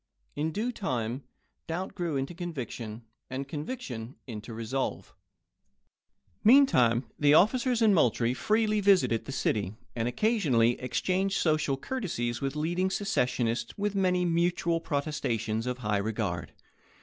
[0.35, 1.25] In due time,
[1.67, 5.13] doubt grew into conviction, and conviction into resolve.
[6.43, 12.55] Meantime the officers in Moultrie freely visited the city, and occasionally exchanged social courtesies with
[12.55, 16.53] leading secessionists with many mutual pro testations of high regard.